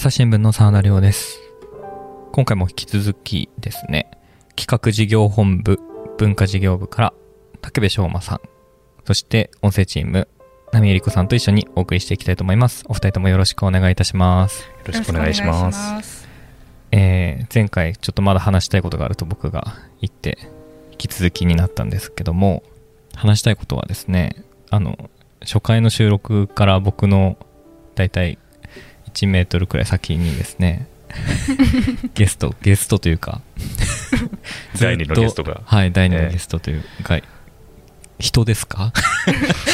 [0.00, 1.38] 朝日新聞の沢田亮です。
[2.32, 4.10] 今回も引き続きですね、
[4.56, 5.78] 企画事業本部
[6.16, 7.14] 文化事業部から
[7.60, 8.40] 竹部翔馬さん、
[9.04, 10.26] そして音声チーム、
[10.72, 12.82] 波江里子さんと一緒にお送りしていきたいと思います。
[12.88, 14.62] お二人ともよろしくお願いいたします。
[14.62, 16.22] よろしくお願いします。
[16.22, 16.28] す。
[16.92, 20.38] えー、前回ちょっとまだ話したいことがあると僕が言って、
[20.92, 22.62] 引き続きになったんですけども、
[23.14, 25.10] 話したいことはですね、あの、
[25.42, 27.36] 初回の収録から僕の
[27.96, 28.38] だいたい
[29.12, 30.86] 1メートルくらい先にですね、
[32.14, 33.40] ゲスト、ゲストというか、
[34.80, 35.60] 第二のゲストが。
[35.64, 36.32] はい、第二のええ。
[36.32, 37.18] ゲストというか、
[38.18, 38.92] 人ですか？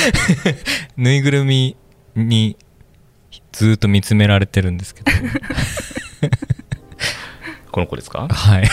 [0.97, 1.77] ぬいぐるみ
[2.15, 2.57] に
[3.53, 5.13] ずっと見つめられてるんですけど、
[7.73, 8.29] この子ですか？
[8.29, 8.69] はい。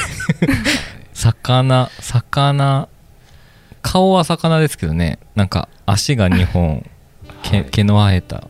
[1.13, 2.87] 魚、魚、
[3.81, 6.89] 顔は魚ですけどね、なんか足が2本、
[7.43, 8.47] 毛はい毛の生えた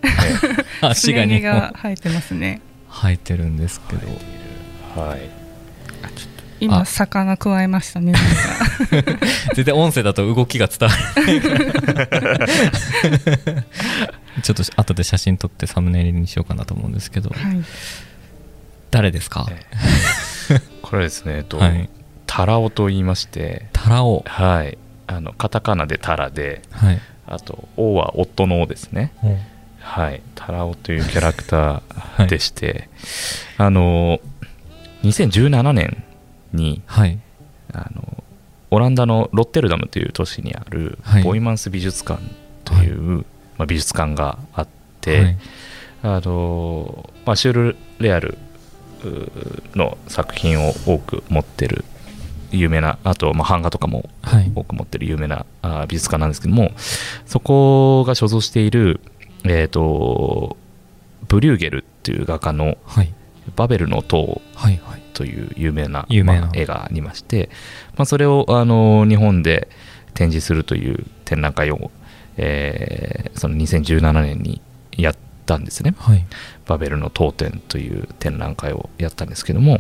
[0.81, 2.61] 足が2すね毛が本生えてますね。
[2.89, 4.08] 生えてるんですけど、
[4.95, 5.30] はい。
[6.59, 8.14] 今あ魚加えましたね。
[8.14, 8.30] なんか
[9.53, 11.41] 絶対音声だと動きが伝わらない
[14.41, 17.39] ちょっと後で写真撮ってサムネイルにしようかなと思うんですけど、はい。
[18.91, 19.66] 誰ですか、え
[20.81, 21.89] これはですね、えっと、はい。
[22.27, 24.23] タラオと言いまして、タラオ。
[24.27, 24.77] はい。
[25.08, 27.02] あの、カタカナでタラで、はい。
[27.28, 29.12] あと、オは夫のオですね。
[29.80, 30.22] はい。
[30.36, 32.90] タラオというキャラクター でして、
[33.58, 34.20] あの、
[35.04, 36.04] 2017年
[36.54, 37.20] に、はい。
[37.74, 38.24] あの、
[38.74, 42.20] オランダのロッテルダムという都市にあるはいボイマンス美術館
[42.66, 43.24] という、
[43.58, 44.68] まあ、美術館があっ
[45.00, 45.38] て、はい
[46.02, 48.40] あのまあ、シュールレアル
[49.76, 51.86] の作品を多く持ってる
[52.54, 54.52] 有名なあと、まあ、版画とかもはい。
[54.56, 56.72] 多く持ってる有名なあ美術館なんですけども
[57.26, 59.02] そこが所蔵している、
[59.44, 60.58] えー、と
[61.27, 63.14] ブリューゲルっていう画家のはい。
[63.58, 64.80] 「バベルの塔はい。
[64.86, 67.50] はい。」という有名な有名なまあ絵がありまして、
[67.98, 69.67] まあ、それをあの日本で
[70.14, 71.92] 展示するという展覧会を、
[72.38, 74.61] えーその2017年に
[74.95, 75.95] やったんですね。
[75.98, 76.26] はい。
[76.66, 79.80] バベルの当店という展覧会をやったんですけども、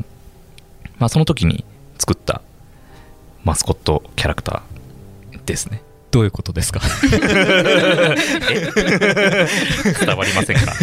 [0.97, 1.63] まあ、その時に
[1.97, 2.41] 作った
[3.43, 5.81] マスコットキャラクターですね。
[6.11, 6.79] どういうことですか？
[6.79, 7.11] 伝
[10.15, 10.73] わりませんか？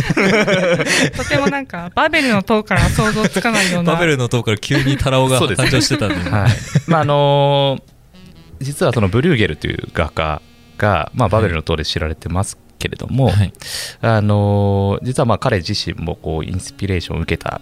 [1.17, 3.93] とてもなんかバベルの塔からは想像つかないような。
[3.95, 6.51] バベルの塔から急にタラオが誕生してたんで、はい。
[6.89, 7.83] まああのー
[8.61, 10.43] 実はそのブリューゲルという画家
[10.77, 13.53] が、まあ、バベルの塔で知られてますけれども、はい。
[14.03, 17.61] あのー実はまあ彼自身もこうインスピレーションを受けた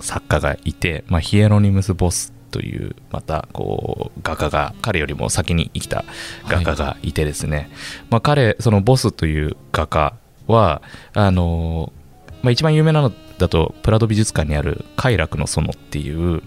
[0.00, 6.04] 作家がいて、まあ、ヒエロニムス・ボスというまたこう画家が彼よりも先に生きた
[6.48, 7.70] 画家がいてですね、
[8.10, 10.14] まあ、彼そのボスという画家
[10.46, 10.82] は
[11.14, 12.00] あのー
[12.42, 16.42] まあ、一番有名なのだとプラド美術館にある「快楽の園」っていう、うん。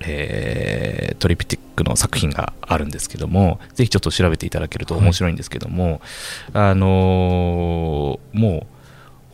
[0.00, 6.00] えートリプティックの作品があるんですけどもぜひちょっと調べていただけると面白いんですけども、
[6.52, 8.66] あのーも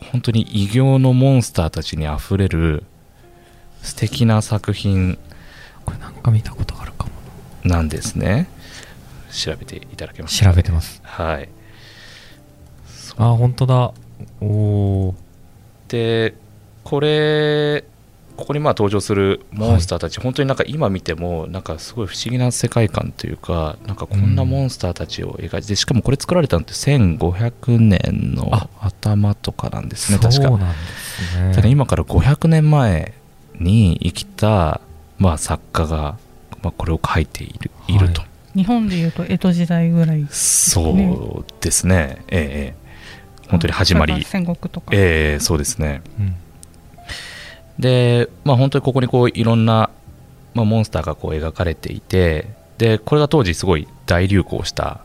[0.01, 2.83] う本当に異形のモンスターたちにあふれる
[3.81, 5.17] 素敵な作品
[5.85, 7.11] これなんか見たことあるかも。
[7.63, 8.49] なんですね
[9.31, 10.49] 調べていただけますか？
[10.49, 11.01] 調べてます。
[11.03, 11.49] はい
[13.17, 13.93] あ、本当だ。
[14.41, 15.13] おー。
[15.87, 16.35] で
[16.83, 17.85] これ
[18.35, 31.55] ここにまあ登場するモンスターたち、本当になんか今見てもなんかすごい不思議な世界観というかなんかこんなモンスターたちを描いて、しかもこれ作られたのって1500年のあ頭とかなんですね確かそうなんですね。
[31.55, 33.13] ただ今から500年前
[33.57, 34.81] に生きた、
[35.17, 36.17] まあ、作家が、
[36.61, 40.25] まあ、これを描いているいると、は日本でいうと江戸時代ぐらい。
[40.29, 42.85] そうですねええええ
[43.49, 44.87] 本当に始まり戦国とか。
[44.91, 46.35] ええそうですねうん。
[47.79, 49.89] で、まあ、本当にここにこういろんな、
[50.53, 52.47] まあ、モンスターがこう描かれていて
[52.77, 55.01] でこれが当時すごい大流行した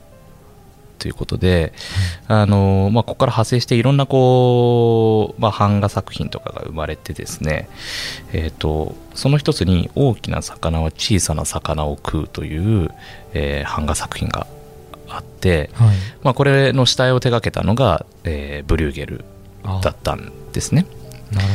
[1.01, 1.73] ということで、
[2.29, 7.69] あのまあ、ここから派生していろんなこう、まあ、版画作品とかが生まれてですね、
[8.33, 12.91] えー、とその一つに「大きな魚は小さな魚を食う」という、
[13.33, 14.47] えー版画作品が
[15.09, 15.97] あって、はい。
[16.23, 19.25] まあ、これの主体を手掛けたのが、えーブリューゲル
[19.65, 20.87] あだったんですね。
[21.33, 21.49] なる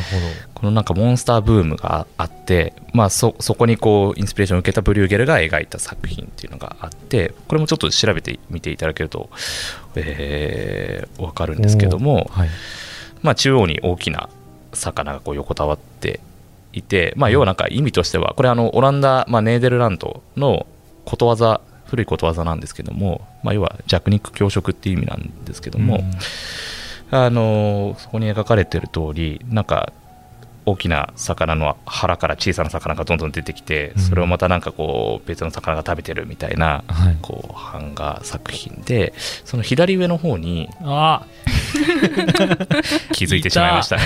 [0.54, 9.28] このなんかモンスターブームがあって、まあ、そそこにこうインスピレーションを受けたブリューゲルが描いた作品っていうのがあってこれもちょっと調べてみていただけると、
[9.96, 12.48] えー、分かるんですけどもほど。、はい。
[13.22, 14.28] まあ、中央に大きな
[14.72, 16.20] 魚がこう横たわって
[16.72, 20.66] いて、まあ、要はなんか意味としてはこれあのオランダ、まあ、ネーデルランドの
[21.04, 26.10] ことわざ古いことわざなんですけども、まあ、要は弱肉強食っていう意味なんですけども、うん
[27.10, 29.92] あのそこに描かれてる通りなんか
[30.64, 34.02] 大きな魚の腹から小さな魚がどんどん出てきてうん。
[34.02, 37.16] それをまたなんかこう別の魚が食べてるみたいなはい。
[37.22, 39.12] こう版画作品で
[39.44, 41.24] その左上の方にあ
[43.12, 44.02] 気づいてしまいましたね。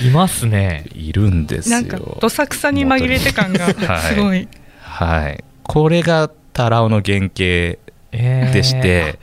[0.00, 0.86] いますね。
[0.94, 1.76] いるんですよ。
[1.76, 3.68] なんかどさくさに紛れて感が
[4.00, 4.48] すごい。
[4.80, 5.44] はい。
[5.64, 7.78] これがタラオの原型
[8.12, 9.18] えーでして、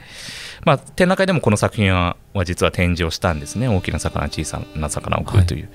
[0.66, 3.68] まあ、展覧会でもこの作品はは実は展示をしたんですね。
[3.68, 5.70] 大きな魚小さな魚を食うという、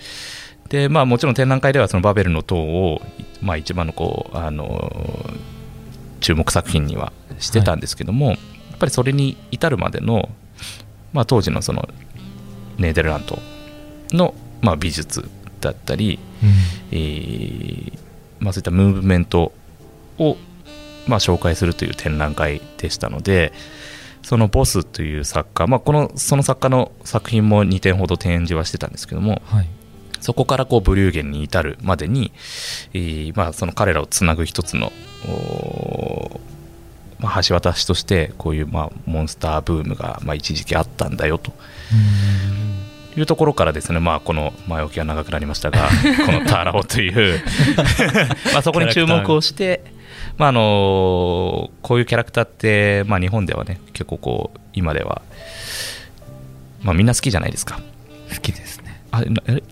[0.69, 3.03] でまあもちろん展覧会ではそのバベルの塔を、
[3.43, 4.93] まあ、一番のこうあの
[6.21, 8.39] 注目作品にはしてたんですけども、やっ
[8.79, 10.29] ぱりそれに至るまでの、
[11.13, 11.89] まあ、当時のその
[12.79, 13.39] ネーデルラント
[14.13, 15.29] の、まあ、美術
[15.61, 16.49] だったり、うん。
[16.93, 17.99] えー
[18.39, 19.53] まあ、そういったムーブメント
[20.19, 20.37] を、
[21.07, 23.53] まあ、紹介するという展覧会でしたので
[24.27, 29.69] そのボスという作家、まあ、このその作家の作品も2点ほど展示はしてたんですけどもはい。
[30.21, 32.33] そこからこうブリューゲンに至るまでに、
[32.93, 34.91] えーまあ、その彼らをつなぐ一つの、
[37.21, 41.53] まあ、橋渡しとしてこういうまあモンスターブームがまあ一時期あったんだよと。
[43.17, 45.89] いうところからですね、まあ、この前置きが長くなりましたが
[46.27, 47.41] このターラオという
[48.53, 49.96] まあそこに注目をして、
[50.39, 55.23] まあ、あのこういうキャラクターって、まあ、日本ではね結構こう今では、
[56.83, 57.81] まあ、みんな好きじゃないですか。
[58.33, 59.03] 好きですね。
[59.11, 59.63] あなえ？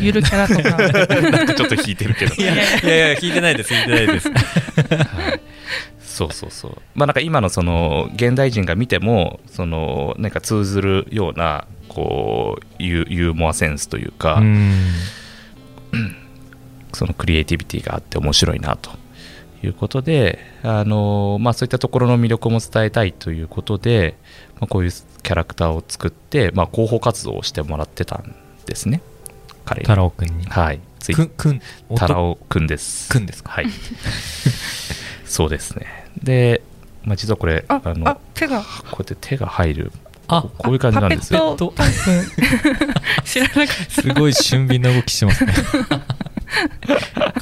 [0.00, 0.76] ゆるキャラとか。
[1.30, 2.34] なんかちょっと引いてるけど。
[2.34, 4.28] いやいやいや聞いてないです聞いてないです。
[4.30, 4.34] は
[5.34, 5.40] い。
[6.00, 6.76] そうそうそう。
[6.94, 14.92] まあなんか今のその現代人が見てもそのなんか通ずるようなこうユーユーモアセンスというか、うん。
[16.92, 18.90] そのクリエイティビティがあって面白いなと
[19.62, 24.16] いうことであの、まあ、そういったところの魅力も伝えたいということで、
[24.60, 28.34] まあ、こういうキャラクターを作って、まあ、広報活動をしてもらってたん
[28.66, 29.00] ですね。
[29.64, 29.86] 彼に。
[29.86, 30.44] タラオくんに。
[30.46, 30.80] はい。
[30.98, 31.60] ついくんくん
[31.96, 33.08] タラオくんです。
[33.08, 33.50] くんですか？
[33.52, 33.66] はい。
[35.24, 35.86] そうですね。
[36.22, 36.62] で、
[37.04, 38.60] まあ、実はこれああのあ手が。
[38.90, 39.92] こうやって手が入る
[40.28, 41.56] あここういう感じなんですよ。
[41.56, 41.72] パペット。
[41.76, 43.24] タイプ。
[43.24, 45.52] 知らなかっすごい俊敏な動きしてますね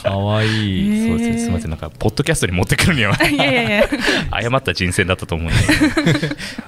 [0.02, 1.08] かわいい、えー。
[1.08, 1.30] そうです。
[1.30, 1.70] ねすみません。
[1.70, 3.26] なんかポッドキャストに持ってくるにはた。
[3.28, 3.88] いやいやいや。
[4.30, 5.54] 誤った人選だったと思うんで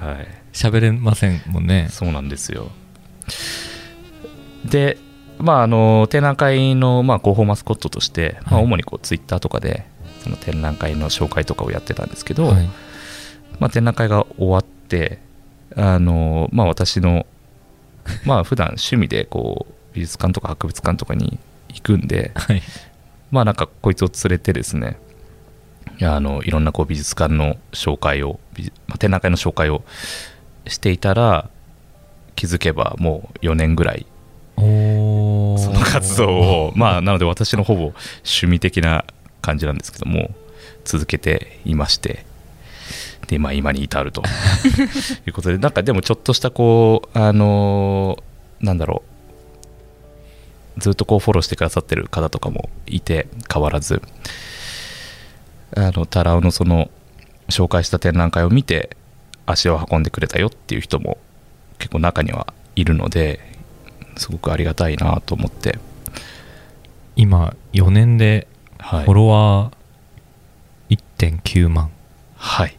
[0.01, 0.29] はい。
[0.53, 1.89] 喋れませんもんね。
[1.91, 2.71] そうなんですよ。
[4.65, 4.99] で
[5.39, 8.65] まああの展覧会の、まあ、広報マスコットとして、まあ、はい。
[8.65, 9.87] 主にこうツイッターとかで
[10.23, 12.69] その展覧会の紹介とかをやってたんですけど、はい。
[13.59, 15.19] まあ、展覧会が終わって
[15.77, 17.27] あの、まあ、私の
[18.25, 21.39] まあ普段趣味でこう美術館とか博物館とかに
[21.77, 22.63] 行くんではい。
[23.31, 24.99] まあなんかこいつを連れてですね
[25.99, 28.39] いやあのいろんなこう美術館の紹介を、
[28.87, 29.83] まあ、展覧会の紹介を
[30.67, 31.49] していたら
[32.35, 34.07] 気づけばもう4年ぐらい
[34.57, 37.81] その活動をまあなので私のほぼ
[38.25, 39.05] 趣味的な
[39.43, 40.31] 感じなんですけども
[40.85, 42.25] 続けていまして
[43.27, 44.23] でまあ今に至ると。
[45.27, 48.23] いうことでなんかでもちょっとしたこうあの
[48.61, 49.16] なんだろう
[50.79, 54.03] ずっとこうフォローしてくださってる方とかもいて変わらず
[55.77, 56.91] あのタラオのその
[57.49, 58.97] 紹介した展覧会を見て
[59.47, 61.19] 足を運んでくれたよっていう人も
[61.79, 63.41] 結構中にはいるので
[64.17, 65.79] すごくありがたいなと思って、
[67.17, 69.05] 今4年ではい。
[69.05, 71.91] フォロワー1.9万。
[72.37, 72.77] はい、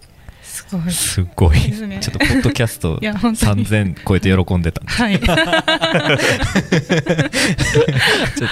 [0.68, 0.92] すごい。
[0.92, 1.26] す。
[1.36, 1.60] ごい。
[1.60, 2.00] ですね。
[2.02, 3.66] ちょっとポッドキャストいや本当に。
[3.66, 4.82] 3000超えて喜んでた。
[4.82, 5.20] んではい。
[5.20, 5.38] ちょっ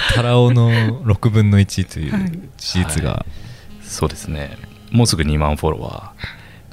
[0.08, 0.70] とタラオの
[1.04, 2.20] 6分の1といはい。
[2.22, 3.26] う事実が、
[3.82, 4.56] そうですね。
[4.90, 6.12] もうすぐ2万フォロワ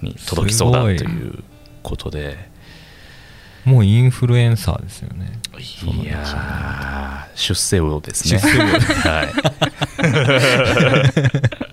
[0.02, 1.44] ーに届きそうだといいう
[1.82, 2.52] ことで。
[3.66, 5.32] もうインフルエンサーですよね。
[5.58, 8.40] いやー出世魚ですね。
[8.40, 8.80] 出世魚。
[9.10, 9.34] はい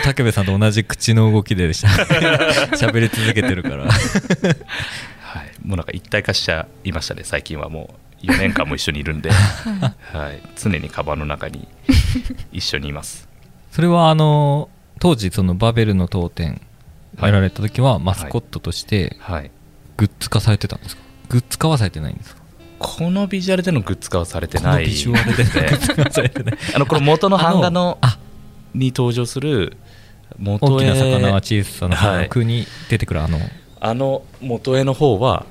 [0.00, 1.88] 武部さんと同じ口の動きでしゃ
[2.76, 3.84] 喋り続けてるから。
[3.84, 3.88] は
[5.44, 7.22] い、もうなんか一体化しちゃいましたね。
[7.24, 9.30] 最近はもう4年間も一緒にいるんで、
[10.12, 11.66] はい、常にカバンの中に
[12.52, 13.28] 一緒にいます。
[13.70, 14.68] それはあの
[15.00, 16.60] 当時そのバベルの当店
[17.18, 19.50] 入られた時はマスコットとしてはい。
[19.96, 21.02] グッズ化されてたんですか？
[21.28, 22.42] グッズ化はされてないんですか？
[22.78, 24.72] このビジュアルでのグッズ化はされてない。
[24.74, 26.58] このビジュアルでグッズ化はされてない。
[26.74, 28.18] あのこの元の版画のあ
[28.74, 29.76] に登場する
[30.38, 33.38] 元大きな魚は絵小さな魚はい空に出てくるあの、
[33.80, 35.46] あの元絵の方は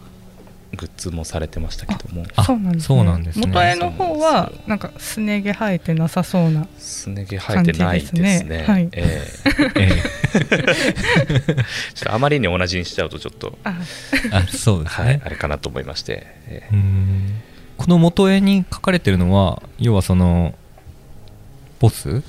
[0.76, 2.26] グッズもされてましたけども。
[2.36, 3.48] あそうなんです、そうなんですね。
[3.48, 7.26] 元絵の方はなんかすね毛生えてなさそうなすね。
[7.26, 8.18] 毛生えてないですね。
[8.18, 8.90] 感じですねはい。
[8.92, 9.72] ええ。
[9.76, 9.92] え
[11.94, 13.76] ちょっとあまりに同じにしちゃうとちょっと、あ。
[14.52, 15.08] そうですはい。
[15.10, 17.42] ね、あれかなと思いまして、えうーん。
[17.78, 20.56] この元絵に書かれてるのは要はその
[21.80, 22.24] ボス？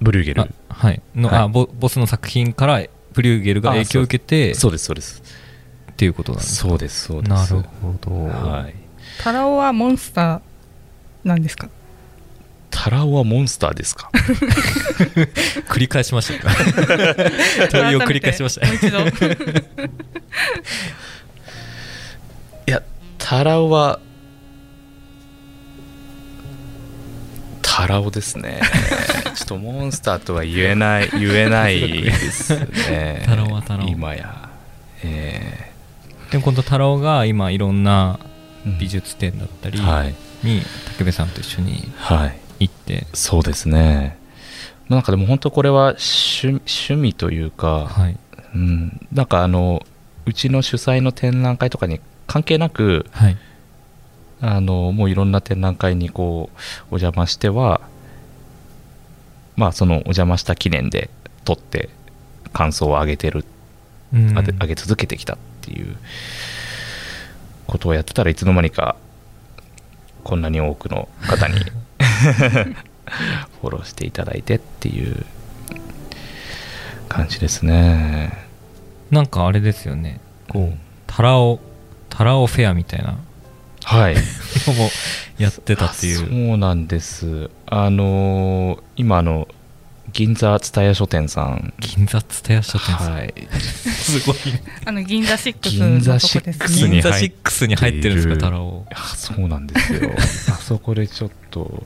[0.00, 0.42] ブリューゲル。
[0.42, 0.48] あ
[0.80, 1.02] はい。
[1.14, 1.38] の、はい。
[1.40, 2.82] あボボスの作品から
[3.12, 4.84] ブリューゲルが影響を受けてそうです。
[4.86, 5.22] そうです。
[5.92, 6.68] っていうことなんですか？
[6.68, 7.04] そうです。
[7.04, 7.30] そうです。
[7.30, 8.74] なるほど、はい。
[9.22, 10.40] タラオはモンスター
[11.28, 11.68] なんですか？
[12.70, 14.10] タラオはモンスターですか？
[15.68, 16.48] 繰り返しました
[17.68, 18.66] 問いを繰り返しました。
[22.66, 22.82] いや
[23.18, 24.00] タラオは
[27.62, 28.60] タラオですね
[29.40, 31.80] ちょっとモンスターとは言えない 言えない。
[31.80, 32.58] です
[32.90, 33.22] ね。
[33.24, 34.50] タラオはタラオ今や。
[35.02, 35.70] え
[36.30, 40.14] でも今度太郎が今いろんなー美術展だったりはい。
[40.42, 40.62] に
[40.98, 42.38] 武部さんと一緒にはい。
[42.60, 43.06] 行って。
[43.14, 44.18] そうですね。
[44.90, 48.18] なんかでも本当これは趣趣味というか、はい。
[48.54, 49.86] うん、なんかあの
[50.26, 53.38] うちの主催の展覧会とかに関係なくはい。
[54.42, 56.58] あのもういろんな展覧会にこう
[56.90, 57.80] お邪魔しては
[59.60, 61.10] まあそのお邪魔した記念で
[61.44, 61.90] 撮って
[62.54, 63.44] 感想を上げてる、
[64.14, 64.34] うん。
[64.34, 65.98] 上げ続けてきたっていう
[67.66, 68.96] ことをやってたらいつの間にか
[70.24, 71.60] こんなに多くの方に
[73.60, 75.26] フォローしていただいてっていう
[77.10, 78.32] 感じですね。
[79.10, 80.20] なんかあれですよね。
[80.48, 81.60] こうタラオ
[82.08, 83.18] タラオフェアみたいな
[83.90, 84.14] はい。
[84.14, 84.88] の も
[85.36, 87.50] やってたっていあそううなんです。
[87.66, 89.48] あのー今あの
[90.12, 91.74] 銀座蔦屋書店さん。
[91.80, 93.34] 銀座蔦屋書店さん、はい。
[93.52, 94.36] すごい
[94.86, 100.12] あの銀座シックス銀座のとこですシックスにね銀座6に入ってるんですか入っているタラオあそうなんですよ。
[100.18, 101.84] あそこでちょっと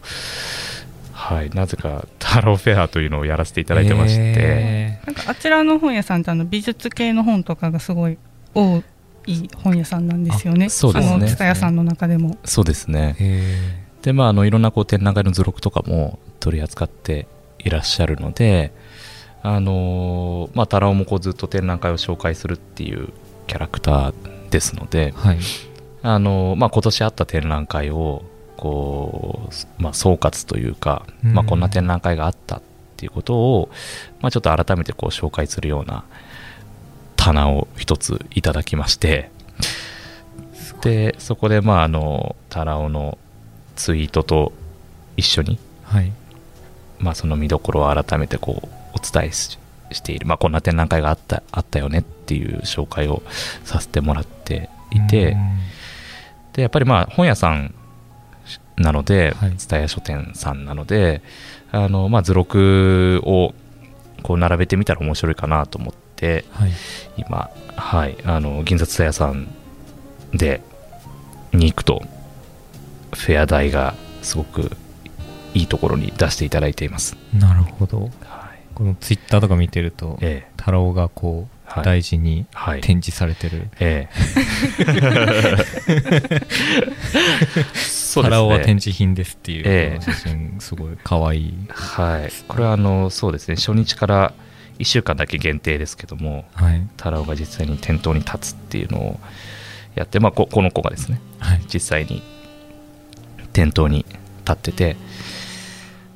[1.13, 1.51] はい。
[1.55, 8.19] なぜかタローフェアというのをやらせていただいてまして、へなんかあちらの本屋さんってあの美術系の本とかがすごい
[8.55, 8.83] 多
[9.27, 10.67] い本屋さんなんですよね。
[10.67, 11.15] あそうですね。
[11.15, 12.39] あの蔦屋さんの中でも。
[12.45, 13.17] そうですね。
[14.03, 17.27] でまああのいろんなこう展覧会の図録とかも取り扱って
[17.59, 18.73] いらっしゃるので
[19.43, 23.09] あのーまあタラオもこうずっと展覧会を紹介するっていう
[23.47, 24.15] キャラクター
[24.51, 25.39] ですのでーはい。
[26.07, 28.25] あのまあ、今年あった展覧会を
[28.59, 31.33] こう、まあ、総括というか、うん。
[31.33, 32.63] まあ、こんな展覧会があったっ
[32.99, 33.71] ていうことを、
[34.21, 36.05] まあ、ちょっと改めてこう紹介するような
[37.25, 39.31] 棚を一ついただきまして
[40.83, 43.17] でそこでまああのタラオの
[43.77, 44.53] ツイートと
[45.17, 46.13] 一緒に、はい。
[46.99, 49.59] まあ、その見どころを改めてこうお伝えし
[49.91, 53.23] している、まあ、こんな展覧会があったあったよねっていう紹介を
[53.65, 55.59] させてもらっていて、うん。
[56.53, 57.75] でやっぱりまあ本屋さん
[58.77, 59.57] なのではい。
[59.57, 61.23] 蔦屋書店さんなので
[61.73, 63.55] あの、まあ、図録を
[64.23, 66.71] こう並べてみたら面白いかなと思ってはい。
[67.19, 69.49] 今、はい、あの銀座蔦屋さん
[70.33, 70.63] で
[71.53, 72.03] に行くと
[73.15, 74.71] フェア代がすごく
[75.53, 78.01] いいところに出していただいています、なるほど。
[78.01, 78.11] はい。
[78.75, 80.53] このツイッターとか見てるとええ。
[80.57, 81.85] 太郎がこうはい。
[81.85, 82.81] 大事にはい。
[82.81, 83.69] 展示されてる。
[83.79, 84.15] ええ。
[87.77, 90.03] そう太郎はですね展示品ですっていうええ。
[90.03, 92.33] 写真すごい可愛いはい。
[92.49, 93.55] これはあのそうですね。
[93.55, 94.33] 初日から
[94.79, 96.87] 1週間だけ限定ですけどもはい。
[96.97, 99.21] タラオが実際に店頭に立つっていうのを
[99.95, 101.63] やって、まあ、ここの子がですねはい。
[101.73, 102.23] 実際に
[103.53, 104.05] 店頭に
[104.45, 104.97] 立ってて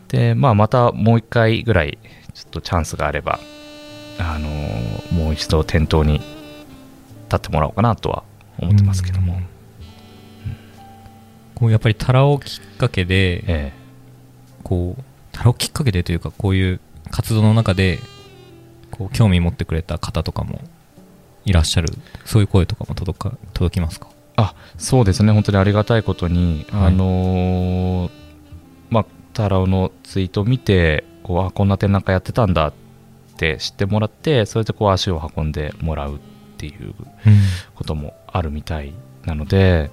[0.09, 1.99] で、まあ、またもう一回ぐらい
[2.35, 3.41] ちょっとチャンスがあれば、
[4.19, 8.23] あのーもう一度店頭に立ってもらおうかなとは
[8.59, 9.47] 思ってますけども、うん。
[11.55, 13.73] こうやっぱりタラオきっかけでえ
[14.63, 17.99] こうタラオきっかけでというかこういう活動の中で
[18.99, 20.61] こう興味持ってくれた方とかも
[21.45, 24.09] いらっしゃるそういう声とかも届か届きますか？
[24.37, 25.33] あそうですね。
[25.33, 26.87] 本当にありがたいことに、はい。
[26.89, 28.11] あのー
[28.91, 32.73] まあタラオのツイートを見てこうあこんな展覧会やってたんだっ
[33.37, 36.19] て知ってもらってそれでこう足を運んでもらうっ
[36.57, 36.95] ていう
[37.75, 38.93] こともあるみたい
[39.25, 39.91] なので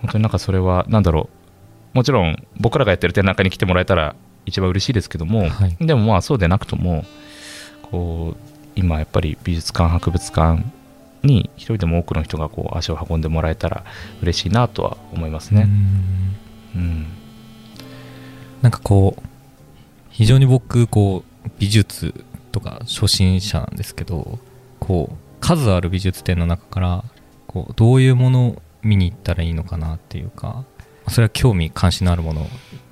[0.00, 1.96] 本当になんかそれはなんだろう。
[1.96, 5.76] もちろん僕らがやってる展覧会に来てもらえたら一番嬉しいですけども、はい。
[5.80, 7.04] でもまあそうでなくとも
[7.94, 8.36] こう
[8.74, 10.64] 今やっぱり美術館博物館
[11.22, 13.84] に一人でも多くの人がこう足を運んでもらえたら
[14.20, 15.62] 嬉しいなとは思いますうね。
[15.62, 16.36] ん
[16.74, 17.06] うん
[18.62, 19.22] なんかこう
[20.10, 24.40] 非常に僕こう美術とか初心者なんですけど
[24.80, 27.04] こう数ある美術展の中から
[27.46, 30.64] こうどういうものを見に行ったらいいのかなっていうか
[31.08, 32.48] それは興味関心のあるもの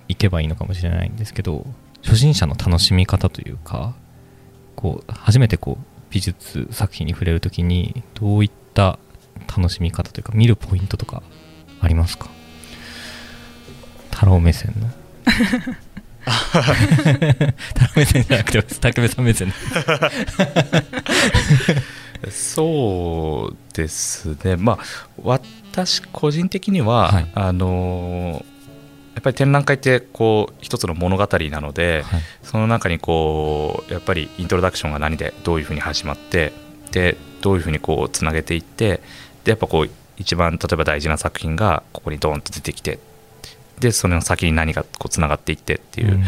[0.08, 1.66] 行けばいいのかもしれないんですけど
[2.04, 3.94] 初心者の楽しみ方というか
[4.82, 8.98] こう初めてこう美術作品に触れるときにどういった
[9.56, 11.22] 楽しみ方というか見るポイントとか
[11.80, 12.28] ありますか？
[14.10, 14.88] 太郎目線の。
[16.24, 19.52] 太郎目線じゃなくて武部さん目線
[22.30, 24.56] そうですね。
[24.56, 24.78] まあ
[25.22, 27.30] 私個人的には、はい。
[27.34, 28.51] あのー
[29.14, 32.20] やっぱり展覧会ってこう一つの物語なので、はい。
[32.42, 36.52] その中にこうやっぱりイントロダクションが何でどういうふうに始まって
[36.90, 39.00] でどういうふうにこうつなげていって
[39.44, 42.98] でやっぱこう一番例えば大事な作品がここにドーンと出てきて
[43.80, 46.20] でその先に何がこうつながっていってっていう、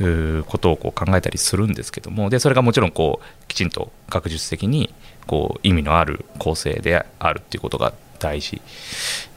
[0.00, 4.94] うーことをこう考えたりするんですけどもでそれがもちろんこうきちんと学術的に
[5.26, 8.62] こう意味のある構成であるっていうことが大事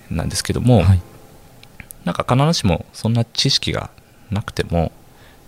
[0.10, 1.02] なんですけども、はい
[2.06, 3.90] なんか必ずしもそんな知識が
[4.32, 4.92] なくても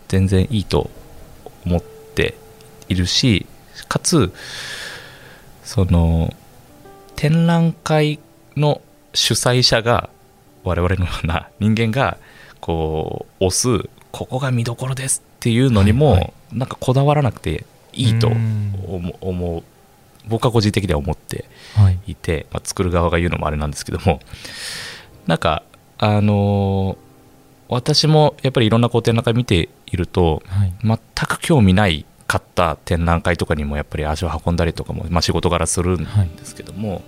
[0.08, 0.90] 全然いいと
[1.66, 2.36] 思って
[2.88, 3.46] いるし
[3.88, 4.32] かつ
[5.64, 6.34] その
[7.16, 8.20] 展覧会
[8.56, 8.82] の
[9.14, 10.10] 主催者が
[10.64, 12.18] 我々のような人間が
[12.60, 18.74] こう押すここが見どころですっていうのにも、なんかこだわらなくていいとうん。
[19.22, 19.64] 思う。
[20.28, 21.46] 僕は個人的には思って
[21.76, 22.00] はい。
[22.08, 24.20] いて、まあ、作る側が言うのもあれなんですけども
[25.28, 25.64] なんか
[25.98, 27.06] あのー
[27.68, 30.74] 私もやっぱりいろんなこう展覧会見ているとはい。
[30.84, 30.98] 全
[31.28, 36.04] く興味ないかった展覧会とかにもやっぱり足を運んだりとかも、まあ、仕事柄するん
[36.36, 37.02] ですけども、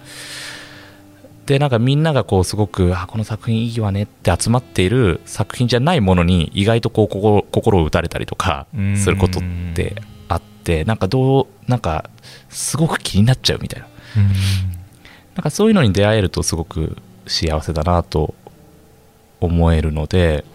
[1.45, 9.43] でなんかみんながこうすごくあこの作品いいわねって集まっている作品じゃないものに意外とこう心心を打たれたりとかうんすることっ
[9.75, 9.95] て
[10.27, 12.09] あってなんかどうなんか
[12.49, 13.87] すごく気になっちゃうみたいな。
[14.17, 14.27] うん。
[15.35, 18.33] なんかそういうのに出会えるとすごく幸せだなと
[19.39, 20.45] 思えるので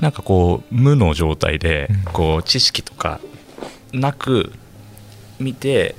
[0.00, 2.12] なんかこう無の状態でうん。
[2.12, 3.20] こう知識とか
[3.92, 4.52] なく
[5.38, 5.94] 見て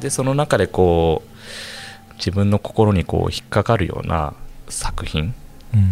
[0.00, 4.34] でその中でこう自分の心にこう引っかかるような
[4.68, 5.34] 作品
[5.74, 5.90] うん。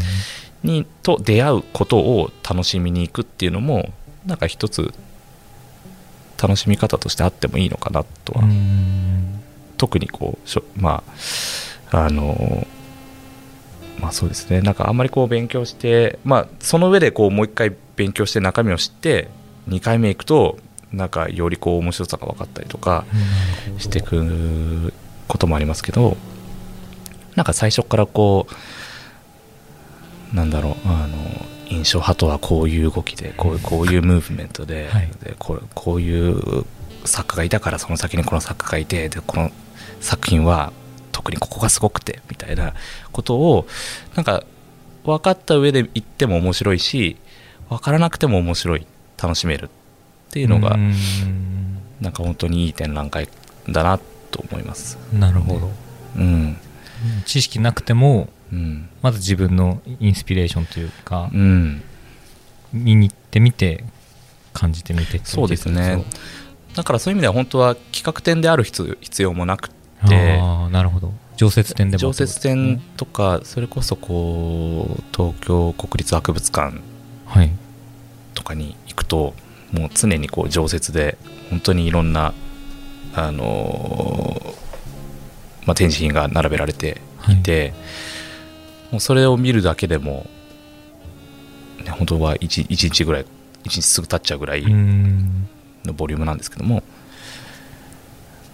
[0.62, 3.88] にと出会うことを楽しみに行くっていうのも
[4.26, 4.92] なんか一つ
[6.40, 8.44] 楽しみ方としてあってもいいのかなとは。
[8.44, 9.40] うん。
[9.76, 11.02] 特にこうしょま
[11.90, 12.66] ああの
[13.98, 14.60] まあそうですね。
[14.60, 19.28] なんかあんまりこう勉強してまあその上でこうもう一回勉強して中身を知って
[19.68, 20.58] 2回目行くと
[20.92, 23.04] なんかよりこう面白さが分かったりとか
[23.78, 24.92] していく
[25.28, 26.16] こともありますけど
[27.36, 28.46] なんか最初からこ
[30.32, 31.16] うなんだろうあの
[31.68, 35.08] 印象派とはこういう動きでこうこういうムーブメントで,、はい。
[35.22, 36.64] でこうこういう
[37.04, 39.50] 作家がいたからその先にこの作家がいてでこの
[40.00, 40.72] 作品は
[41.12, 42.74] 特にここがすごくてみたいな
[43.12, 43.66] ことを
[44.14, 44.44] なんか
[45.04, 47.16] 分かった上で言っても面白いし
[47.68, 48.86] 分からなくても面白い
[49.20, 49.68] 楽しめるっ
[50.30, 50.94] ていうのがうん
[52.00, 53.28] なんか本当にいい展覧会
[53.68, 53.98] だな
[54.30, 54.96] と思います。
[55.12, 55.70] なるほど
[56.16, 56.56] うん。
[57.26, 58.88] 知識なくてもうん。
[59.02, 61.82] まず自分のインスピレーションというかうん。
[62.72, 63.84] 見に行ってみて
[64.52, 66.04] 感じてみてそうですね
[66.74, 69.70] だからそういう意味では本当は企画展である必必要もなく
[70.08, 70.38] て。
[70.40, 71.12] ああなるほど。
[71.36, 76.78] 常設展でも常設展とかそれこそこう東京国立博物館
[77.26, 77.50] はい。
[78.34, 79.34] とかに行くと
[79.72, 81.16] もう常にこう常設で
[81.48, 82.34] 本当にいろんな
[83.14, 84.46] あのー
[85.66, 87.40] まあ、展示品が並べられてはい。
[87.40, 87.74] いて、
[88.90, 90.26] もうそれを見るだけでも、
[91.84, 93.26] ね、本当は 1, 一日ぐらい1
[93.68, 95.48] 日すぐ経っちゃうぐらいうん。
[95.84, 96.82] のボリュームなんですけども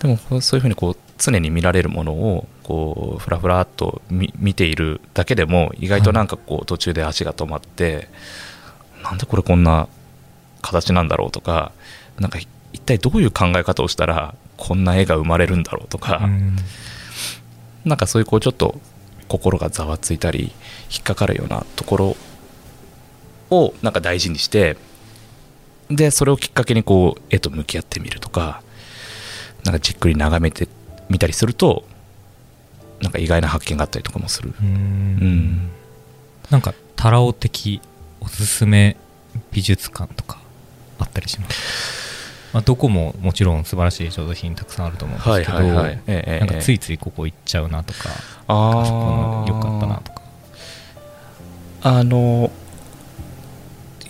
[0.01, 8.09] でもそういうふうにこう常に見られるものをこうふらふらっと見見ているだけでも意外となんかこう途中で足が止まって、
[9.02, 9.88] なんでこれこんな
[10.62, 11.72] 形なんだろうとか
[12.18, 12.38] なんか
[12.72, 16.57] 一体どういう考え方をしたらこんな絵が生まれるんだろうとか、うん。
[17.85, 18.81] なんかそういうこうちょっと
[19.29, 20.52] 心がざわついたり
[20.90, 22.16] 引っかかるようなところ
[23.50, 24.76] をなんか大事にして
[25.88, 28.62] でそれをきっかけにこう絵と向き合ってみるとか
[29.64, 30.68] なんかじっくり眺めて
[31.09, 31.85] みたりすると
[33.01, 34.55] なんか意外な発見があったりとかもする。
[34.61, 34.66] うん。
[34.66, 35.71] うん。
[36.51, 37.81] なんかタラオ的
[38.21, 38.97] おすすめ
[39.53, 40.38] 美術館とか
[40.99, 48.09] あったりします、まあ、どこももちろん素晴らしい所蔵品たくさんあると思うんですけど、ええなんかついいついここ行っちゃうなとか、
[48.49, 50.23] ああそこのーよかったなとか。
[51.83, 52.51] あの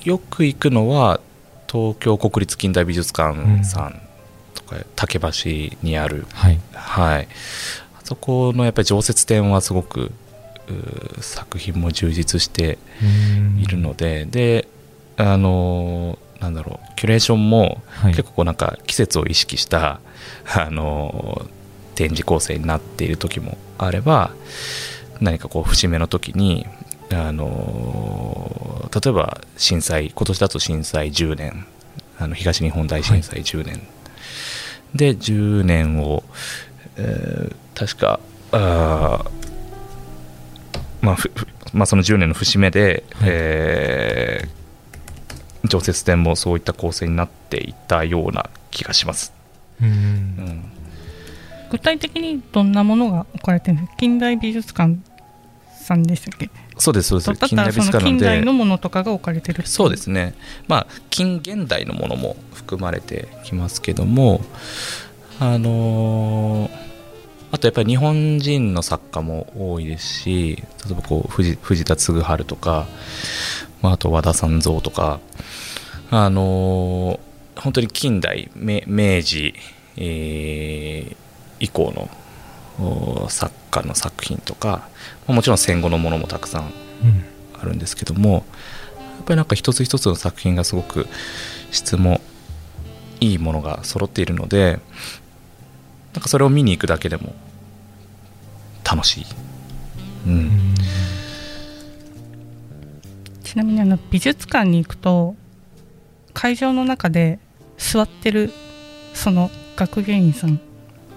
[0.05, 1.21] よく行くのは
[1.71, 4.06] 東京国立近代美術館さんと
[4.67, 6.27] か、竹橋にある。
[6.33, 6.61] はい。
[6.73, 7.29] はい、
[7.99, 10.13] あそこのやっぱり常設展はすごく
[11.21, 12.79] 作品も充実して
[13.61, 14.69] いるので、で
[15.17, 18.13] あのーなんだろうキュレーションもはい。
[18.13, 20.01] 結構こうなんか季節を意識した、
[20.55, 21.57] あのー
[21.97, 24.31] 展示構成になっている時もあれば
[25.21, 26.67] 何かこう節目の時に
[27.11, 31.67] あの例えば震災今年だと震災10年
[32.19, 33.83] あの東日本大震災10年、
[34.97, 36.23] で10年を、
[36.97, 38.21] えー確か
[38.53, 39.31] あー
[41.03, 43.29] まあふふまあ、その10年の節目で、はい。
[43.31, 44.57] えー
[45.69, 49.33] 常設展もそういった構成になっていたような気がします。
[49.83, 49.89] うん。
[49.89, 50.65] うん。
[51.71, 54.97] 具体的にどんなものが置かれてるんですか近代美術館
[55.83, 56.49] さんでしたっけ？
[56.79, 57.27] そうですそうです。
[57.29, 60.35] だったらその近代のものとかが置かれてるそうですね。
[60.69, 64.43] まあ近現代のものも含まれてきますけども
[65.41, 66.87] あのー
[67.53, 72.87] あとやっぱり日本人の作家も多いですし例えばこう藤藤田嗣治とか、
[73.83, 75.21] まあ、あと和田三蔵とか
[76.11, 79.55] あのー本当に近代明明治、
[79.97, 81.17] えー
[81.59, 82.11] 以降の
[82.79, 84.89] お作家の作品とか
[85.27, 86.71] まあもちろん戦後のものもたくさんうん。
[87.61, 88.45] あるんですけどもやっ
[89.25, 91.07] ぱりなんか一つ一つの作品がすごく
[91.71, 92.21] 質も
[93.21, 94.79] いいものが揃っているので
[96.13, 97.35] なんかそれを見に行くだけでも
[98.85, 99.27] 楽しい、
[100.27, 100.33] うん。
[100.33, 100.75] うん。
[103.43, 105.35] ちなみにあの美術館に行くと
[106.35, 107.39] 会場の中で
[107.79, 108.53] 座ってる
[109.15, 110.61] その学芸員さん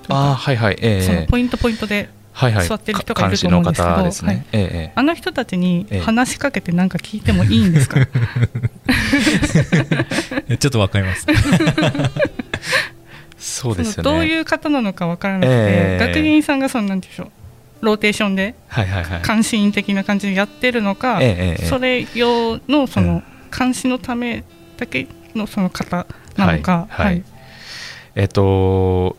[0.07, 0.77] ああはいはい。
[0.81, 4.45] ええそのポイントポイントで座ってる人がいると思うんですけどか監視の方ですね、はい。
[4.53, 4.91] ええええ。
[4.95, 5.99] あの人たちにええ。
[6.01, 7.99] 話しかけてなんか聞いてもいいんですか？
[10.47, 11.25] え ちょっとわかります。
[13.37, 14.11] そうですよね。
[14.11, 16.05] どういう方なのかわからなくて、ええ。
[16.07, 17.29] 学芸員さんがそのなんでしょう
[17.81, 19.21] ローテーションではいはいはい。
[19.25, 21.19] 監視員的な感じでやってるのか、
[21.69, 23.23] それ用のそうんの
[23.57, 24.43] 監視のため
[24.77, 27.05] だけのその方なのか、はい。
[27.05, 27.23] はい。
[28.15, 29.15] えっと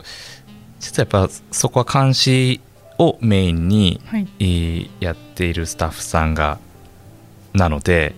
[0.79, 2.61] 実はやっぱそこは監視
[3.01, 4.27] をメインにはい。
[4.39, 6.59] えーやっているスタッフさんが
[7.53, 8.15] なので、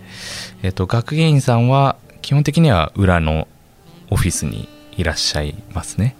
[0.62, 3.48] えっと学芸員さんは基本的には裏の
[4.10, 4.67] オフィスに
[4.98, 6.15] いらっしゃいますね。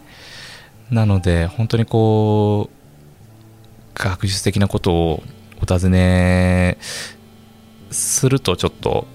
[0.89, 5.23] なので本当にこう学術的なことを
[5.62, 6.78] お尋ね
[7.91, 9.08] するとちょっと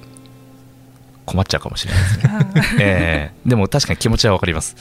[1.26, 2.08] 困っちゃうかもしれないで
[2.62, 2.80] すね。
[2.84, 4.76] ええでも確かに気持ちは分かります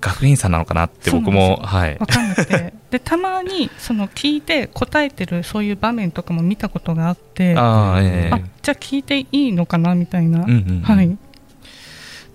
[0.00, 1.98] 学芸員さんなのかなって僕もはい。
[1.98, 2.72] わかんなくて。
[2.90, 7.54] でたまにその聞いて答えてるそういう場面とかも見たことがあって。
[7.56, 8.30] あああえ。
[8.34, 10.80] えじゃあ聞いていいのかなみたいな、うんうんうん。
[10.82, 11.16] はい。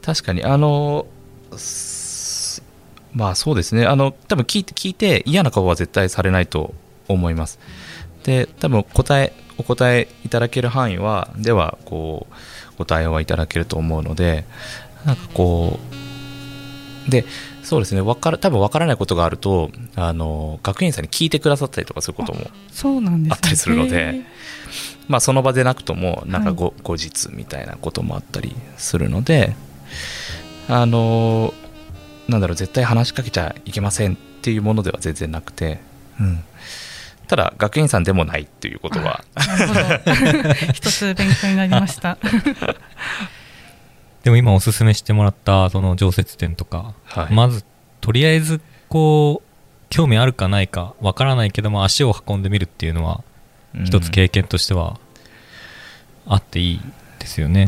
[0.01, 0.43] 確かに。
[0.43, 1.07] あの
[1.57, 2.63] す
[3.13, 3.85] まあそうですね。
[3.85, 6.73] あの多分聞いて聞いて嫌な顔は絶対されないと
[7.07, 7.59] 思います。
[8.23, 12.33] で多分答えお答えいただける範囲はではこう
[12.77, 14.45] ご対応はいただけると思うので
[15.05, 15.79] なんかこ
[17.07, 17.25] うで
[17.65, 18.01] そうですね。
[18.01, 22.41] わから多分わからないことがあるとあの学園員さんに聞いてくださったりとかすることも
[23.31, 24.23] あったりするのでへー
[25.07, 26.57] まあ、その場でなくともなんかはい。
[26.57, 29.55] ご,、後日みたいなこともあったりするので
[30.67, 31.53] あの
[32.27, 35.79] なんだろう絶対話しかけちゃいけませんっていうものでは全然なくて、
[36.19, 36.43] うん、
[37.27, 39.23] ただ学院さんでもないっていうことは
[40.73, 42.17] 一つ勉強になりました
[44.25, 47.33] でも今おすすめしてもらったその常設展とか、はい。
[47.33, 47.63] まず
[48.01, 48.59] とりあえず
[48.89, 53.23] こう興味あるかないかわからないけども足を運んでみるっていうのは
[53.85, 54.99] 一つうん経験としては
[56.25, 56.81] あっていい
[57.19, 57.67] ですよね。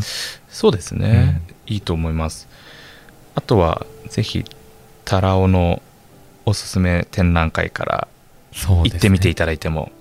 [0.50, 2.48] そうですね、いいと思います。
[3.36, 4.44] あとはぜひ
[5.06, 5.84] タラオの
[6.48, 8.08] おすすめ展覧会から
[8.52, 9.92] 行ってみていただいても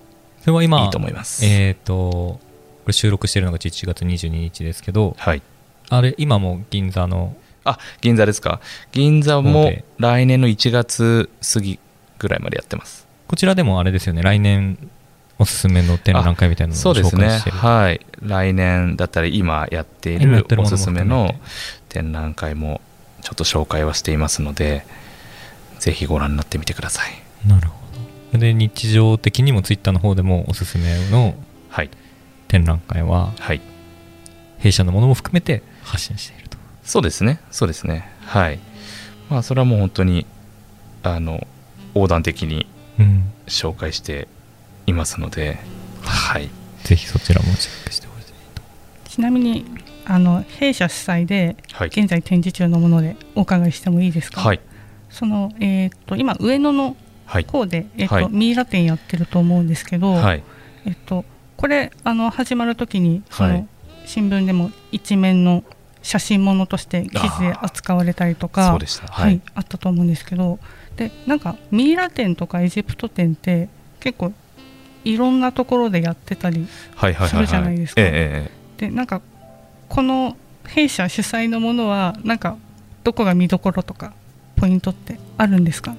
[0.41, 2.39] それは今いいと思います、えっ、とこ
[2.87, 5.43] れ収録してるのが1月22日ですけどはい
[5.89, 8.61] あれ今も銀座のあ銀座ですか。
[8.91, 9.85] 銀座もそうで。
[9.97, 11.79] 来年の1月過ぎ
[12.19, 13.07] ぐらいまでやってます。
[13.27, 14.21] こちらでもあれですよね。
[14.21, 14.77] 来年
[15.39, 17.25] おすすめの展覧会みたいなのをそうですね。
[17.25, 18.05] 紹介してる、はい。
[18.21, 21.35] 来年だったり今やっているおすすめの
[21.89, 22.81] 展覧会も
[23.21, 24.85] ちょっと紹介はしていますので
[25.79, 27.47] ぜひご覧になってみてください。
[27.47, 27.75] なるほ
[28.33, 28.39] ど。
[28.39, 31.35] で日常的にもツイッターの方でもおすすめの
[31.69, 31.89] はい。
[32.47, 33.61] 展覧会ははい。
[34.59, 36.57] 弊社のものも含めて発信していると。
[36.83, 37.39] そうですね。
[37.51, 38.09] そうですね。
[38.25, 38.59] はい。
[39.29, 40.25] まあそれはもう本当に
[41.03, 41.47] あの
[41.95, 42.65] 横断的に
[42.99, 43.31] うん。
[43.47, 44.27] 紹介して
[44.85, 45.57] いますので。
[46.03, 46.49] はい。
[46.83, 48.61] ぜひそちらもチェックしてほしいと。
[49.09, 49.65] ちなみに
[50.05, 51.87] あの弊社主催ではい。
[51.87, 54.59] 現在展示中のものでお伺いしてもいいですか、はい。
[55.09, 57.43] その、えー、と今上野のはい。
[57.45, 58.29] 方で、えーとはい。
[58.29, 60.43] ミイラ展やってると思うんですけど、はい。
[60.85, 61.25] えっと、
[61.57, 63.67] これあの始まる時にその、はい。
[64.05, 65.63] 新聞でも一面の
[66.07, 69.07] 写真物として記事で扱われたりとかそうでした。
[69.07, 70.57] ははいい、あったと思うんですけど
[70.95, 73.67] でなんかミイラ展とかエジプト展って
[73.99, 74.31] 結構
[75.03, 76.65] いろんなところでやってたり
[76.95, 78.01] はいはいはい、はい、するじゃないですか。
[78.01, 79.21] でなんか
[79.89, 82.57] この弊社主催のものはなんか
[83.03, 84.13] どこが見どころとか
[84.55, 85.95] ポイントってあるんですか？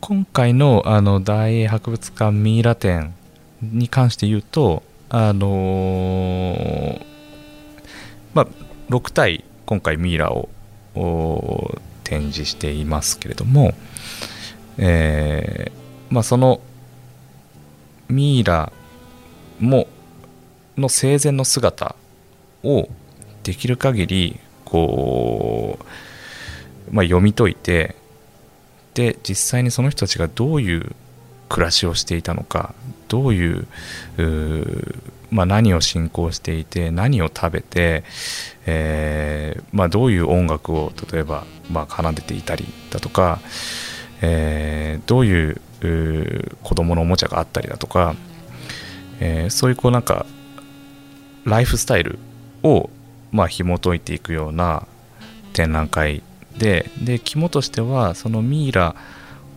[0.00, 3.14] 今回のあの大英博物館ミイラ展
[3.62, 7.04] に関して言うとあのー
[8.32, 8.46] まあ
[8.88, 10.48] 6体今回ミイラを
[12.04, 13.74] 展示していますけれども、
[14.78, 16.60] えーまあ、その
[18.08, 18.72] ミイラ
[19.58, 19.88] も
[20.76, 21.96] の生前の姿
[22.62, 22.88] を
[23.42, 25.78] できる限りこ
[26.90, 27.96] う、まあ、読み解いて
[28.94, 30.94] で実際にその人たちがどういう
[31.48, 32.74] 暮らしをしていたのか
[33.08, 33.66] どういう
[35.30, 38.04] まあ、何を信仰していて何を食べて、
[38.66, 43.40] えーまあ、どういう音楽を例えば、まあ、奏でていたりだとか、
[44.22, 48.14] えーどういうう子供のおもちゃがあったりだとか、
[49.20, 50.26] えーそういうこうなんか
[51.44, 52.18] ライフスタイル
[52.62, 52.90] を
[53.30, 54.86] まあ紐解いていくような
[55.52, 56.22] 展覧会
[56.58, 58.94] でで肝としてはそのミイラ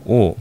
[0.06, 0.38] を、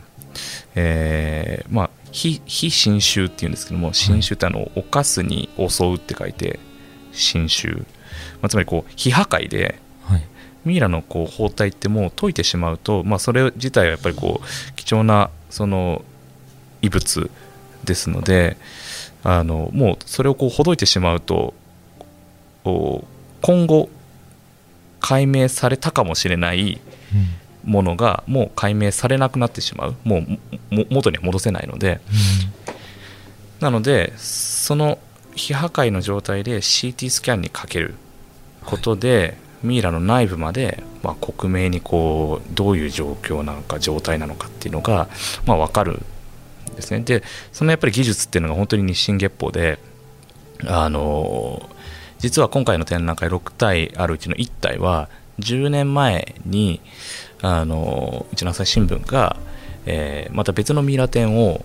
[0.74, 6.58] えーまあ非非侵襲っていうんですけども侵襲ってあの犯すに襲うって書いて
[7.12, 7.86] 侵襲、
[8.42, 10.24] まあ、つまりこう非破壊ではい。
[10.64, 16.04] ミイラのこう包帯ってもう解いてしまうと、まあ、それ自体はやっぱりこう貴重なその
[16.82, 17.30] 遺物
[17.84, 18.56] ですので
[19.22, 21.54] あのもうそれをこうほどいてしまうと
[22.64, 23.04] お
[23.40, 23.88] 今後
[24.98, 26.80] 解明されたかもしれない
[27.68, 29.96] ものがもう解明されなくなってしまう。
[30.04, 30.18] も
[30.70, 32.00] うも元には戻せないので。
[33.60, 34.98] なのでその
[35.34, 37.94] 非破壊の状態で CT スキャンにかける
[38.64, 45.08] ことで、ミイラの内部まで、まあ、克明にこうどういう状況なのか状態なのかっていうのが、
[45.46, 45.94] まあ、分かる
[46.72, 47.00] んですね。
[47.00, 49.78] でそのやっぱり技術っていうのが本当に日進月歩で
[50.66, 51.68] あの
[52.18, 55.08] 実は今回の展覧会6体あるうちの1体は
[55.40, 56.80] 10年前に
[57.42, 59.36] あのうちの朝日新聞が、
[59.86, 61.64] えーまた別のミイラ展を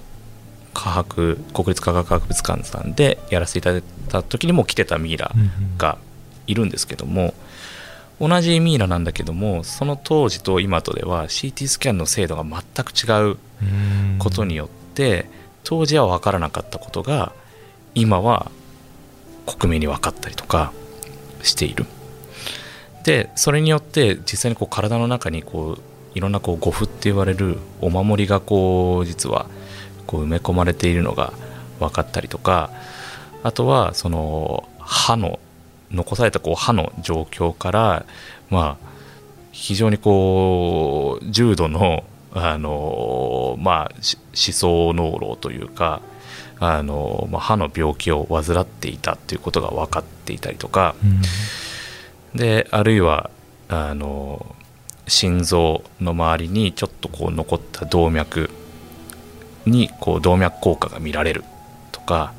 [0.73, 5.31] 科博国立科学博物館さんでやらせていただいた時にも来てたミイラ
[5.77, 5.97] が
[6.47, 7.33] いるんですけども
[8.19, 13.37] 同じミイラなんだけどもその当時と今とでは CT スキャンの精度が全く違う
[14.19, 15.29] ことによって
[15.63, 17.33] 当時は分からなかったことが
[17.95, 18.51] 今は
[19.45, 20.73] 克明に分かったりとか
[21.41, 21.85] している
[23.03, 25.81] でそれによって実際にこう体の中にこう
[26.17, 29.47] いろんなこう護符って言われるお守りがこう実は
[30.07, 31.33] こう埋め込まれているのが
[31.79, 32.69] 分かったりとか
[33.43, 35.39] あとはその歯の
[35.91, 38.05] 残されたこう歯の状況から
[38.49, 38.93] まあ
[39.51, 42.03] 非常にこう重度の
[42.35, 44.01] あのまあ思
[44.33, 46.01] 想脳漏というか
[46.59, 50.95] あの、まあ、歯の病気を患っていたということが分かっていたりとか
[52.35, 53.29] であるいは
[53.69, 54.45] あの
[55.07, 58.49] 心臓の周りにちょっとこう残った動脈
[59.65, 61.43] にこう動脈硬化が見られる
[61.91, 62.33] とか、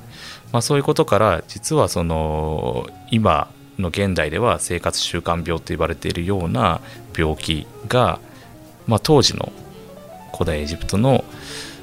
[0.53, 6.81] まあ、そういうことから実はその今の現代では生活習慣病と言われているような
[7.17, 8.21] 病気が、
[8.87, 9.53] まあ、当時の
[10.33, 11.25] 古代エジプトの、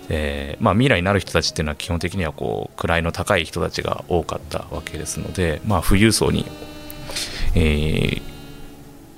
[0.10, 6.46] えーまあ、未来になる人たちっていうのは基本的にはこう位の高い人たちが多かったわけですので、まあ、富裕層に、
[7.56, 8.22] えー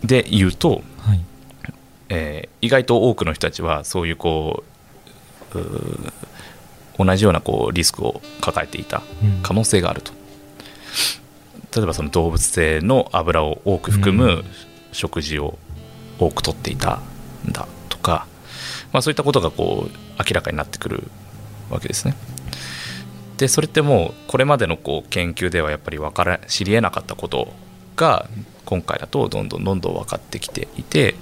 [0.03, 1.21] で言うと、はい。
[2.09, 4.63] えー意外と多くの人たちはそういうこ
[5.53, 6.13] ううー
[7.05, 9.01] 同じようなこうリスクを抱えていた
[9.41, 10.11] 可能性があると。
[11.75, 14.43] 例えばその動物性の油を多く含うむ
[14.91, 15.57] 食事を
[16.19, 17.01] 多くとっていた
[17.47, 18.27] んだとか、
[18.91, 21.03] まあ、そういったことがこう明らかになってくる
[21.71, 22.15] わけですね。
[23.37, 27.51] でそれってもうこれまでのこう研究ではやっぱり分から知りえなかったこと
[27.95, 28.27] が
[28.65, 31.15] 今回だとどんどんどんどん分かってきていて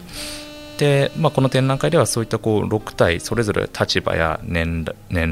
[0.78, 4.86] で、まあ、この展覧会ではそういったこう6体それぞれ立場や年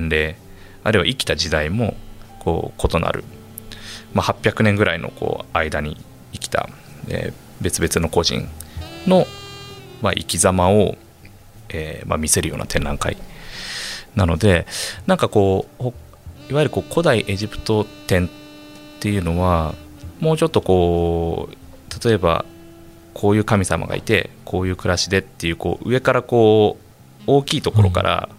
[0.10, 0.36] 齢
[0.84, 1.96] あるいは生きた時代も
[2.40, 3.24] こう異なる、
[4.14, 5.98] まあ、800年ぐらいのこう間に
[6.34, 6.70] 生きた、
[7.08, 8.48] えー別々の個人
[9.06, 9.26] の、
[10.02, 10.96] まあ、生き様を、
[11.70, 13.18] えーまあ、見せるような展覧会
[14.16, 14.66] なので
[15.06, 15.84] なんかこう
[16.50, 18.30] いわゆるこう古代エジプト展っ
[19.00, 19.76] ていうのは
[20.20, 22.46] もうちょっとこう例えば
[23.14, 28.30] こういう神様がいてこういう暮らしでっていうこう上からこう大きいところから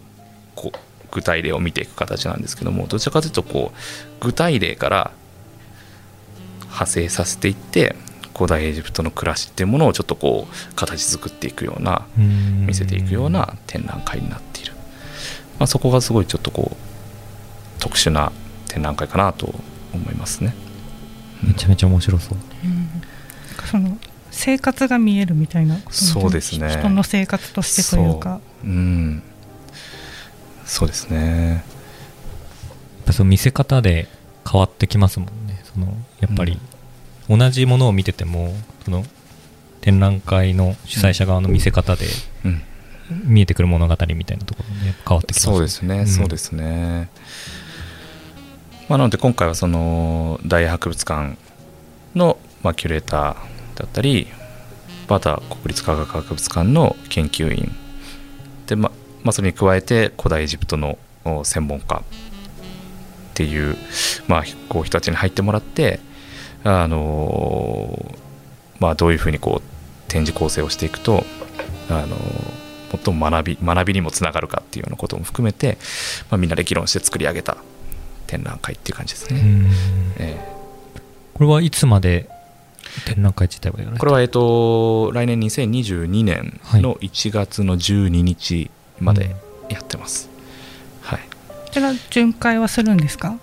[0.54, 0.78] こう
[1.10, 5.10] 具体例を見ていく形なんですけどもどちらかというとこう具体例から
[6.64, 7.96] 派生させていって
[8.34, 14.72] 古代エジプトの暮らしっていうものをちょっとこう形作っていくような見せていくような展覧会になっている、
[15.58, 18.32] まあ、そこがすごいちょっとこう特殊な
[18.68, 19.54] 展覧会かなと
[19.92, 20.54] 思いますね。
[21.42, 22.38] めちゃめちゃ面白そう。
[23.66, 23.98] その
[24.30, 26.70] 生活が見えるみたいなことそうですね。
[26.70, 28.40] 人の生活としてというか。
[28.64, 28.66] う。
[28.66, 29.22] ん、
[30.64, 31.52] そうですね。
[31.52, 31.62] やっ
[33.06, 34.08] ぱその見せ方で
[34.50, 35.60] 変わってきますもんね。
[35.72, 36.58] そのやっぱり
[37.28, 39.04] 同じものを見ててもその
[39.80, 42.06] 展覧会の主催者側の見せ方で
[42.44, 42.62] うん、
[43.24, 46.06] 見えてくる物語みたいなところもね変わってきますそうですね、ん。
[46.06, 47.08] そうですね。
[48.90, 51.36] まあ、なので今回はその大博物館
[52.16, 54.26] の、まあ、キュレーターだったり
[55.08, 57.70] また国立科学博物館の研究員
[58.66, 58.90] で、ま
[59.22, 60.98] まあ、それに加えて古代エジプトの
[61.44, 62.02] 専門家っ
[63.34, 63.76] ていう,、
[64.26, 66.00] まあ、こう人たちに入ってもらって、
[66.64, 68.16] あの
[68.80, 71.24] まあ、どういうふうにこう展示構成をしていくと、
[71.88, 72.16] あの
[73.04, 75.78] 最も学び学びにもつながるかっていうようなことも含めて、
[76.28, 77.58] まあ、みんなで議論して作り上げた
[78.30, 79.40] 展覧会っていう感じですね。
[79.40, 79.70] うん。
[80.18, 80.38] え
[81.34, 82.28] これはいつまで
[83.06, 89.34] 展覧会自体はやられてえこれは、えっと、来年2022年の1月の12日まで
[89.68, 90.28] やってます。
[91.02, 91.20] はい。
[91.66, 93.38] こちら巡回はするんですか？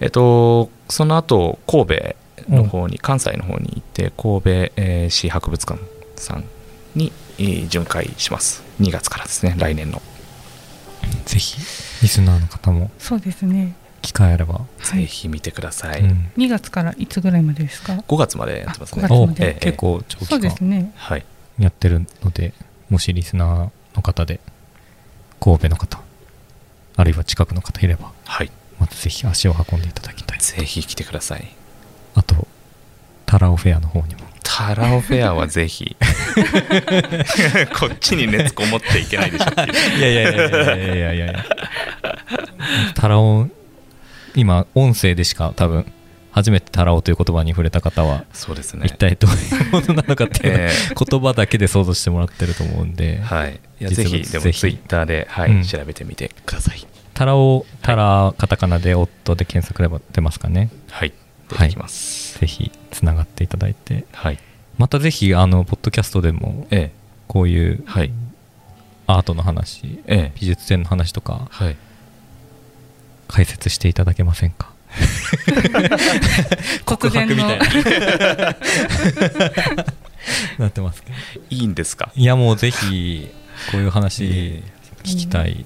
[0.00, 2.16] えっと、その後神戸
[2.48, 5.80] の方に、関西の方に行って神戸、えー市博物館
[6.16, 6.44] さん
[6.96, 8.62] に、えー巡回します。
[8.80, 10.02] 2月からですね来年の、
[11.24, 11.56] ぜひ
[12.02, 12.90] リスナーの方も。
[12.98, 14.60] そうですね機会あれば。
[14.82, 19.08] ぜひ見てください、うん、2月からいつぐらいまでですか？5月までやってますね。
[19.38, 21.24] ええ、結構長期間ですね、はい、
[21.58, 22.52] やってるので
[22.90, 24.40] もしリスナーの方で
[25.40, 26.00] 神戸の方
[26.96, 30.38] あるいは近くの方いれば、はい、またぜひ足を運んでいただきたい。
[30.38, 31.48] ぜひ来てください。
[32.14, 32.46] あと
[33.24, 34.22] タラオフェアの方にも。
[34.42, 35.96] タラオフェアはぜひ。
[37.78, 39.44] こっちに熱こもっていけないでしょ
[39.96, 41.44] いやいやいやいやいやいやいや。
[42.94, 43.52] タラオン
[44.34, 45.86] 今音声でしか多分
[46.32, 48.86] 初めてタラオという言葉に触れた方はそうですね。
[48.86, 50.70] 一体どういうものなのかっていう え
[51.10, 53.60] 言葉だけで想像してもらってると思うんで、えはい。
[53.80, 55.62] いぜひ物ぜひでもツイッターで、はいうん。
[55.62, 56.86] 調べてみてください。
[57.12, 60.70] タラオタラカタカナで夫で検索れば出ますかね。
[60.90, 61.12] はい。
[61.50, 62.38] 出てきます。
[62.38, 64.06] ぜひつながっていただいて。
[64.12, 64.38] はい、
[64.78, 66.92] またぜひあのポッドキャストでもええ。
[67.28, 68.10] こういうはい。
[69.06, 70.32] アートの話ええ。
[70.40, 71.76] 美術展の話とかはい
[73.32, 74.70] 解説していただけませんか？
[76.84, 77.64] 告白みたいな。
[80.58, 81.02] なってます
[81.50, 82.10] いいんですか？
[82.14, 83.28] いやもうぜひ
[83.72, 84.62] こういう話え。
[85.02, 85.64] 聞きたい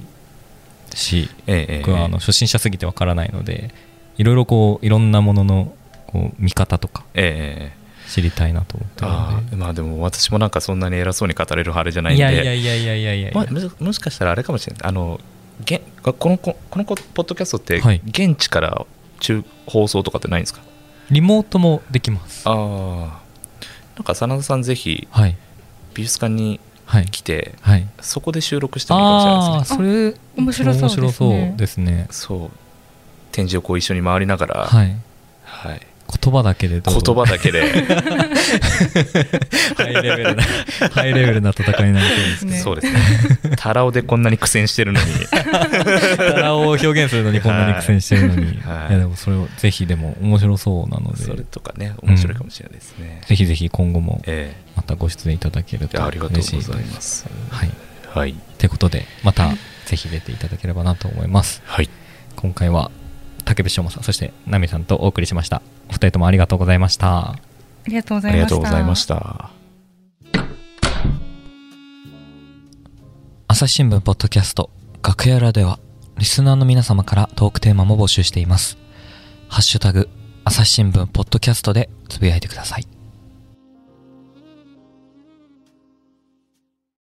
[0.95, 3.71] し、ええ僕はあの初心者すぎてわからないので
[4.17, 5.75] いろいろこういろんなものの
[6.07, 12.33] こう見方とかええ知りたいなと思ってるあまあでも私もなんかそんなに偉そうに語れるあれじゃなでいんで。
[12.33, 13.31] いやいやいやいやいやいやいや。
[13.35, 14.89] まもしもしかしたらあれかもしれない。
[14.89, 15.21] あの
[15.65, 18.03] げんこのここのポッドキャストってはい。
[18.07, 18.87] 現地から
[19.21, 20.61] 中放送とかってないんですか、
[21.11, 22.43] リモートもできます。
[22.47, 22.57] ああ
[23.97, 25.37] なんか真田さんぜひはい。
[25.95, 27.89] 美術館にはい来てはい。
[28.01, 29.77] そこで収録してもいいかもしれないですね。
[29.77, 31.03] ああーそれ面白そうですね。
[31.03, 32.07] 面白そうですね。
[32.11, 32.51] そう。
[33.33, 34.97] 展示をこう一緒に回りながら、はい。
[35.45, 37.63] はい言葉だけで言葉だけで。
[39.77, 40.43] ハイレベルな
[40.91, 43.01] ハイレベルな戦いになりそうですねそうですね。
[43.57, 45.07] タラオでこんなに苦戦してるのに。
[46.17, 48.91] タラを表現するのにこんなに苦戦してるのに、 はい。
[48.91, 51.25] い、やでもそれをぜひでも面白そうなので。
[51.25, 57.27] それとかね面白いかもしれないですね、ぜひぜひ今後もえまたご出演いただけるとえいやありがとうございます。
[57.51, 57.71] はい。
[58.15, 58.35] はい。
[58.59, 58.69] とい。
[58.69, 59.51] うことでまた
[59.87, 61.63] ぜひ出ていただければなと思います。
[61.65, 61.91] はい。
[62.37, 62.91] 今回は
[63.47, 65.63] 竹部翔馬さんそしてナミさんとお送りしました。
[65.89, 67.31] お二人ともありがとうございました。
[67.31, 67.37] あ
[67.87, 68.51] りがとうござありいました。
[68.51, 69.51] がとうございました
[73.49, 74.71] 朝日新聞ポッドキャスト
[75.03, 75.79] 楽屋裏では
[76.19, 78.77] リスナーの皆様からトークテーマも募集しています。
[79.49, 80.09] ハッシュタグ
[80.45, 82.87] 朝日新聞ポッドキャストでつぶやいてください